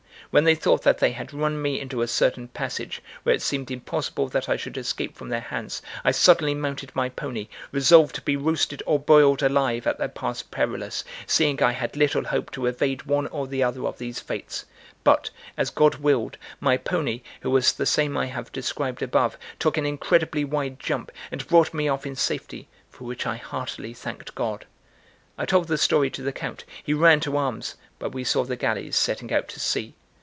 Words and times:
When 0.29 0.45
they 0.45 0.55
thought 0.55 0.83
that 0.83 0.99
they 0.99 1.11
had 1.11 1.33
run 1.33 1.61
me 1.61 1.77
into 1.77 2.01
a 2.01 2.07
certain 2.07 2.47
passage, 2.47 3.01
where 3.23 3.35
it 3.35 3.41
seemed 3.41 3.69
impossible 3.69 4.29
that 4.29 4.47
I 4.47 4.55
should 4.55 4.77
escape 4.77 5.17
from 5.17 5.27
their 5.27 5.41
hands, 5.41 5.81
I 6.05 6.11
suddenly 6.11 6.53
mounted 6.53 6.89
my 6.95 7.09
pony, 7.09 7.49
resolved 7.73 8.15
to 8.15 8.21
be 8.21 8.37
roasted 8.37 8.81
or 8.85 8.97
boiled 8.97 9.43
alive 9.43 9.85
at 9.85 9.97
that 9.97 10.15
pass 10.15 10.41
perilous, 10.41 11.03
seeing 11.27 11.61
I 11.61 11.73
had 11.73 11.97
little 11.97 12.23
hope 12.23 12.49
to 12.51 12.65
evade 12.67 13.03
one 13.07 13.27
or 13.27 13.45
the 13.45 13.61
other 13.61 13.85
of 13.85 13.97
these 13.97 14.21
fates; 14.21 14.63
but, 15.03 15.31
as 15.57 15.69
God 15.69 15.95
willed, 15.95 16.37
my 16.61 16.77
pony, 16.77 17.23
who 17.41 17.51
was 17.51 17.73
the 17.73 17.85
same 17.85 18.15
I 18.15 18.27
have 18.27 18.53
described 18.53 19.01
above, 19.01 19.37
took 19.59 19.75
an 19.75 19.85
incredibly 19.85 20.45
wide 20.45 20.79
jump, 20.79 21.11
and 21.29 21.45
brought 21.45 21.73
me 21.73 21.89
off 21.89 22.05
in 22.05 22.15
safety, 22.15 22.69
for 22.89 23.03
which 23.03 23.27
I 23.27 23.35
heartily 23.35 23.93
thanked 23.93 24.33
God. 24.35 24.65
I 25.37 25.45
told 25.45 25.67
the 25.67 25.77
story 25.77 26.09
to 26.11 26.21
the 26.21 26.31
Count; 26.31 26.63
he 26.81 26.93
ran 26.93 27.19
to 27.19 27.35
arms; 27.35 27.75
but 27.99 28.13
we 28.13 28.23
saw 28.23 28.45
the 28.45 28.55
galleys 28.55 28.95
setting 28.95 29.33
out 29.33 29.49
to 29.49 29.59
sea. 29.59 29.93